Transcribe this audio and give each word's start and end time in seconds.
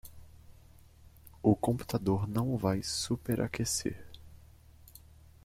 O 1.43 1.55
computador 1.55 2.27
não 2.27 2.57
vai 2.57 2.81
superaquecer 2.81 4.03